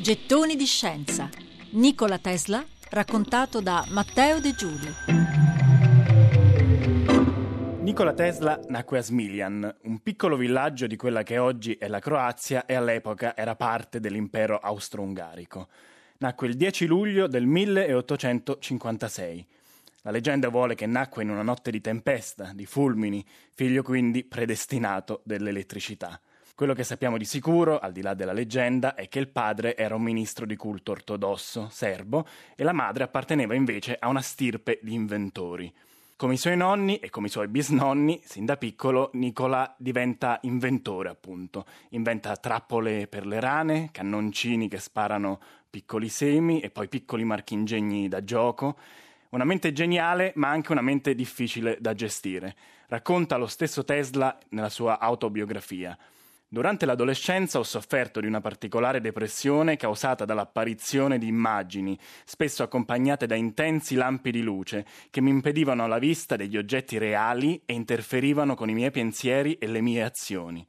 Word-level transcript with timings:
Gettoni 0.00 0.56
di 0.56 0.64
scienza. 0.64 1.28
Nikola 1.72 2.18
Tesla 2.18 2.64
raccontato 2.88 3.60
da 3.60 3.84
Matteo 3.90 4.40
De 4.40 4.54
Giuli. 4.54 4.90
Nikola 7.80 8.14
Tesla 8.14 8.58
nacque 8.68 8.96
a 8.96 9.02
Smiljan, 9.02 9.76
un 9.82 10.02
piccolo 10.02 10.38
villaggio 10.38 10.86
di 10.86 10.96
quella 10.96 11.22
che 11.22 11.36
oggi 11.36 11.74
è 11.74 11.86
la 11.86 11.98
Croazia 11.98 12.64
e 12.64 12.72
all'epoca 12.72 13.36
era 13.36 13.56
parte 13.56 14.00
dell'impero 14.00 14.58
austro-ungarico. 14.58 15.68
Nacque 16.20 16.46
il 16.46 16.56
10 16.56 16.86
luglio 16.86 17.26
del 17.26 17.44
1856. 17.44 19.46
La 20.00 20.10
leggenda 20.10 20.48
vuole 20.48 20.74
che 20.74 20.86
nacque 20.86 21.24
in 21.24 21.28
una 21.28 21.42
notte 21.42 21.70
di 21.70 21.82
tempesta, 21.82 22.52
di 22.54 22.64
fulmini, 22.64 23.22
figlio 23.52 23.82
quindi 23.82 24.24
predestinato 24.24 25.20
dell'elettricità. 25.24 26.18
Quello 26.60 26.74
che 26.74 26.84
sappiamo 26.84 27.16
di 27.16 27.24
sicuro, 27.24 27.78
al 27.78 27.90
di 27.90 28.02
là 28.02 28.12
della 28.12 28.34
leggenda, 28.34 28.94
è 28.94 29.08
che 29.08 29.18
il 29.18 29.28
padre 29.28 29.78
era 29.78 29.94
un 29.94 30.02
ministro 30.02 30.44
di 30.44 30.56
culto 30.56 30.90
ortodosso, 30.90 31.70
serbo, 31.70 32.26
e 32.54 32.64
la 32.64 32.74
madre 32.74 33.02
apparteneva 33.02 33.54
invece 33.54 33.96
a 33.98 34.08
una 34.08 34.20
stirpe 34.20 34.78
di 34.82 34.92
inventori. 34.92 35.72
Come 36.16 36.34
i 36.34 36.36
suoi 36.36 36.58
nonni 36.58 36.98
e 36.98 37.08
come 37.08 37.28
i 37.28 37.30
suoi 37.30 37.48
bisnonni, 37.48 38.20
sin 38.26 38.44
da 38.44 38.58
piccolo 38.58 39.08
Nicola 39.14 39.74
diventa 39.78 40.38
inventore, 40.42 41.08
appunto. 41.08 41.64
Inventa 41.92 42.36
trappole 42.36 43.06
per 43.06 43.24
le 43.24 43.40
rane, 43.40 43.88
cannoncini 43.90 44.68
che 44.68 44.80
sparano 44.80 45.40
piccoli 45.70 46.10
semi 46.10 46.60
e 46.60 46.68
poi 46.68 46.88
piccoli 46.88 47.24
marchingegni 47.24 48.06
da 48.06 48.22
gioco. 48.22 48.76
Una 49.30 49.44
mente 49.44 49.72
geniale, 49.72 50.32
ma 50.34 50.50
anche 50.50 50.72
una 50.72 50.82
mente 50.82 51.14
difficile 51.14 51.78
da 51.80 51.94
gestire. 51.94 52.54
Racconta 52.88 53.38
lo 53.38 53.46
stesso 53.46 53.82
Tesla 53.82 54.38
nella 54.50 54.68
sua 54.68 54.98
autobiografia. 54.98 55.96
Durante 56.52 56.84
l'adolescenza 56.84 57.60
ho 57.60 57.62
sofferto 57.62 58.18
di 58.18 58.26
una 58.26 58.40
particolare 58.40 59.00
depressione 59.00 59.76
causata 59.76 60.24
dall'apparizione 60.24 61.16
di 61.16 61.28
immagini, 61.28 61.96
spesso 62.24 62.64
accompagnate 62.64 63.26
da 63.26 63.36
intensi 63.36 63.94
lampi 63.94 64.32
di 64.32 64.42
luce, 64.42 64.84
che 65.10 65.20
mi 65.20 65.30
impedivano 65.30 65.86
la 65.86 66.00
vista 66.00 66.34
degli 66.34 66.56
oggetti 66.56 66.98
reali 66.98 67.62
e 67.64 67.74
interferivano 67.74 68.56
con 68.56 68.68
i 68.68 68.74
miei 68.74 68.90
pensieri 68.90 69.58
e 69.58 69.68
le 69.68 69.80
mie 69.80 70.02
azioni. 70.02 70.66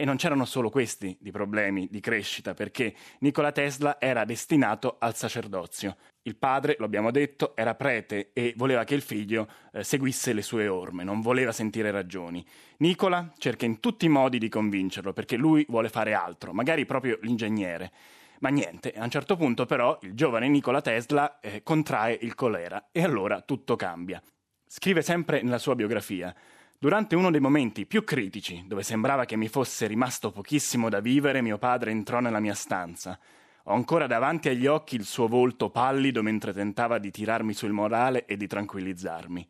E 0.00 0.04
non 0.04 0.14
c'erano 0.14 0.44
solo 0.44 0.70
questi 0.70 1.16
di 1.18 1.32
problemi 1.32 1.88
di 1.90 1.98
crescita, 1.98 2.54
perché 2.54 2.94
Nikola 3.18 3.50
Tesla 3.50 4.00
era 4.00 4.24
destinato 4.24 4.94
al 5.00 5.16
sacerdozio. 5.16 5.96
Il 6.22 6.36
padre, 6.36 6.76
lo 6.78 6.84
abbiamo 6.84 7.10
detto, 7.10 7.56
era 7.56 7.74
prete 7.74 8.30
e 8.32 8.54
voleva 8.56 8.84
che 8.84 8.94
il 8.94 9.02
figlio 9.02 9.48
eh, 9.72 9.82
seguisse 9.82 10.32
le 10.32 10.42
sue 10.42 10.68
orme, 10.68 11.02
non 11.02 11.20
voleva 11.20 11.50
sentire 11.50 11.90
ragioni. 11.90 12.46
Nicola 12.76 13.32
cerca 13.38 13.64
in 13.64 13.80
tutti 13.80 14.04
i 14.04 14.08
modi 14.08 14.38
di 14.38 14.48
convincerlo, 14.48 15.12
perché 15.12 15.36
lui 15.36 15.66
vuole 15.68 15.88
fare 15.88 16.14
altro, 16.14 16.52
magari 16.52 16.84
proprio 16.84 17.18
l'ingegnere. 17.22 17.90
Ma 18.38 18.50
niente, 18.50 18.92
a 18.92 19.02
un 19.02 19.10
certo 19.10 19.34
punto 19.34 19.66
però 19.66 19.98
il 20.02 20.14
giovane 20.14 20.46
Nikola 20.46 20.80
Tesla 20.80 21.40
eh, 21.40 21.64
contrae 21.64 22.16
il 22.20 22.36
colera 22.36 22.90
e 22.92 23.02
allora 23.02 23.40
tutto 23.40 23.74
cambia. 23.74 24.22
Scrive 24.64 25.02
sempre 25.02 25.42
nella 25.42 25.58
sua 25.58 25.74
biografia 25.74 26.32
Durante 26.80 27.16
uno 27.16 27.32
dei 27.32 27.40
momenti 27.40 27.86
più 27.86 28.04
critici, 28.04 28.62
dove 28.68 28.84
sembrava 28.84 29.24
che 29.24 29.34
mi 29.34 29.48
fosse 29.48 29.88
rimasto 29.88 30.30
pochissimo 30.30 30.88
da 30.88 31.00
vivere, 31.00 31.42
mio 31.42 31.58
padre 31.58 31.90
entrò 31.90 32.20
nella 32.20 32.38
mia 32.38 32.54
stanza. 32.54 33.18
Ho 33.64 33.72
ancora 33.72 34.06
davanti 34.06 34.48
agli 34.48 34.66
occhi 34.66 34.94
il 34.94 35.04
suo 35.04 35.26
volto 35.26 35.70
pallido 35.70 36.22
mentre 36.22 36.52
tentava 36.52 36.98
di 36.98 37.10
tirarmi 37.10 37.52
sul 37.52 37.72
morale 37.72 38.26
e 38.26 38.36
di 38.36 38.46
tranquillizzarmi. 38.46 39.48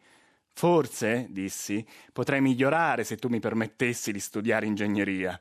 Forse, 0.54 1.26
dissi, 1.28 1.86
potrei 2.14 2.40
migliorare 2.40 3.04
se 3.04 3.16
tu 3.16 3.28
mi 3.28 3.40
permettessi 3.40 4.10
di 4.10 4.20
studiare 4.20 4.64
ingegneria. 4.64 5.38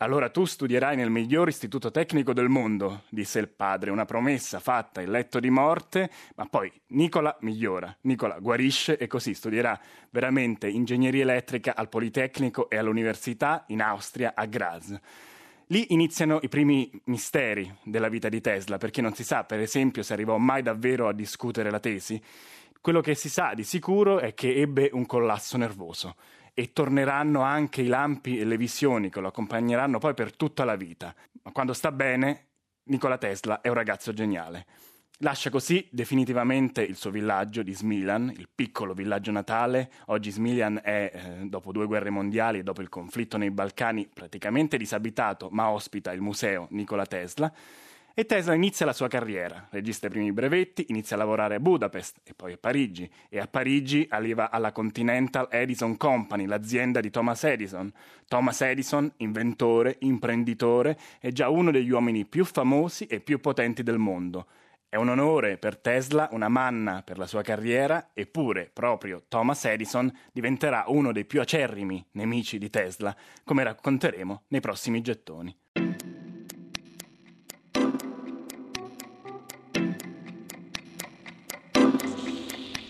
Allora 0.00 0.28
tu 0.28 0.44
studierai 0.44 0.94
nel 0.94 1.08
miglior 1.08 1.48
istituto 1.48 1.90
tecnico 1.90 2.34
del 2.34 2.50
mondo, 2.50 3.04
disse 3.08 3.38
il 3.38 3.48
padre, 3.48 3.90
una 3.90 4.04
promessa 4.04 4.60
fatta 4.60 5.00
in 5.00 5.10
letto 5.10 5.40
di 5.40 5.48
morte, 5.48 6.10
ma 6.34 6.44
poi 6.44 6.70
Nicola 6.88 7.34
migliora, 7.40 7.96
Nicola 8.02 8.38
guarisce 8.38 8.98
e 8.98 9.06
così 9.06 9.32
studierà 9.32 9.80
veramente 10.10 10.68
ingegneria 10.68 11.22
elettrica 11.22 11.74
al 11.74 11.88
Politecnico 11.88 12.68
e 12.68 12.76
all'università 12.76 13.64
in 13.68 13.80
Austria 13.80 14.34
a 14.36 14.44
Graz. 14.44 15.00
Lì 15.68 15.86
iniziano 15.94 16.40
i 16.42 16.48
primi 16.48 16.90
misteri 17.04 17.74
della 17.82 18.10
vita 18.10 18.28
di 18.28 18.42
Tesla, 18.42 18.76
perché 18.76 19.00
non 19.00 19.14
si 19.14 19.24
sa, 19.24 19.44
per 19.44 19.60
esempio, 19.60 20.02
se 20.02 20.12
arrivò 20.12 20.36
mai 20.36 20.60
davvero 20.60 21.08
a 21.08 21.14
discutere 21.14 21.70
la 21.70 21.80
tesi. 21.80 22.22
Quello 22.82 23.00
che 23.00 23.14
si 23.14 23.30
sa 23.30 23.54
di 23.54 23.64
sicuro 23.64 24.18
è 24.18 24.34
che 24.34 24.56
ebbe 24.56 24.90
un 24.92 25.06
collasso 25.06 25.56
nervoso 25.56 26.16
e 26.58 26.72
torneranno 26.72 27.42
anche 27.42 27.82
i 27.82 27.86
lampi 27.86 28.38
e 28.38 28.46
le 28.46 28.56
visioni 28.56 29.10
che 29.10 29.20
lo 29.20 29.28
accompagneranno 29.28 29.98
poi 29.98 30.14
per 30.14 30.34
tutta 30.34 30.64
la 30.64 30.74
vita. 30.74 31.14
Ma 31.42 31.52
quando 31.52 31.74
sta 31.74 31.92
bene, 31.92 32.46
Nikola 32.84 33.18
Tesla 33.18 33.60
è 33.60 33.68
un 33.68 33.74
ragazzo 33.74 34.14
geniale. 34.14 34.64
Lascia 35.18 35.50
così 35.50 35.86
definitivamente 35.90 36.80
il 36.80 36.96
suo 36.96 37.10
villaggio 37.10 37.62
di 37.62 37.74
Smiljan, 37.74 38.32
il 38.34 38.48
piccolo 38.54 38.94
villaggio 38.94 39.32
natale. 39.32 39.90
Oggi 40.06 40.30
Smiljan 40.30 40.80
è, 40.82 41.10
eh, 41.12 41.46
dopo 41.46 41.72
due 41.72 41.84
guerre 41.84 42.08
mondiali 42.08 42.60
e 42.60 42.62
dopo 42.62 42.80
il 42.80 42.88
conflitto 42.88 43.36
nei 43.36 43.50
Balcani, 43.50 44.08
praticamente 44.10 44.78
disabitato, 44.78 45.50
ma 45.50 45.68
ospita 45.68 46.10
il 46.10 46.22
museo 46.22 46.68
Nikola 46.70 47.04
Tesla. 47.04 47.52
E 48.18 48.24
Tesla 48.24 48.54
inizia 48.54 48.86
la 48.86 48.94
sua 48.94 49.08
carriera, 49.08 49.68
registra 49.70 50.08
i 50.08 50.10
primi 50.10 50.32
brevetti, 50.32 50.86
inizia 50.88 51.16
a 51.16 51.18
lavorare 51.18 51.56
a 51.56 51.60
Budapest 51.60 52.20
e 52.24 52.32
poi 52.32 52.54
a 52.54 52.56
Parigi 52.56 53.06
e 53.28 53.38
a 53.38 53.46
Parigi 53.46 54.06
arriva 54.08 54.50
alla 54.50 54.72
Continental 54.72 55.48
Edison 55.50 55.98
Company, 55.98 56.46
l'azienda 56.46 57.00
di 57.00 57.10
Thomas 57.10 57.44
Edison. 57.44 57.92
Thomas 58.26 58.62
Edison, 58.62 59.12
inventore, 59.18 59.96
imprenditore, 59.98 60.98
è 61.20 61.28
già 61.28 61.50
uno 61.50 61.70
degli 61.70 61.90
uomini 61.90 62.24
più 62.24 62.46
famosi 62.46 63.04
e 63.04 63.20
più 63.20 63.38
potenti 63.38 63.82
del 63.82 63.98
mondo. 63.98 64.46
È 64.88 64.96
un 64.96 65.10
onore 65.10 65.58
per 65.58 65.76
Tesla, 65.76 66.30
una 66.32 66.48
manna 66.48 67.02
per 67.02 67.18
la 67.18 67.26
sua 67.26 67.42
carriera, 67.42 68.12
eppure 68.14 68.70
proprio 68.72 69.24
Thomas 69.28 69.62
Edison 69.66 70.10
diventerà 70.32 70.84
uno 70.86 71.12
dei 71.12 71.26
più 71.26 71.42
acerrimi 71.42 72.02
nemici 72.12 72.56
di 72.56 72.70
Tesla, 72.70 73.14
come 73.44 73.62
racconteremo 73.62 74.44
nei 74.48 74.60
prossimi 74.60 75.02
gettoni. 75.02 75.54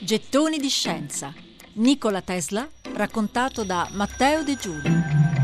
Gettoni 0.07 0.59
di 0.59 0.69
scienza. 0.69 1.35
Nikola 1.73 2.23
Tesla 2.23 2.71
raccontato 2.95 3.65
da 3.65 3.89
Matteo 3.91 4.45
De 4.45 4.55
Giuli. 4.55 5.36